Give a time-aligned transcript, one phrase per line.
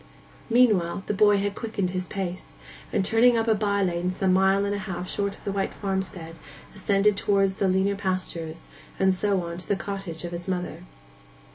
[0.49, 2.53] Meanwhile the boy had quickened his pace,
[2.91, 6.37] and turning up a by lane some mile and half short of the white farmstead,
[6.73, 8.65] ascended towards the leaner pastures,
[8.97, 10.85] and so on to the cottage of his mother.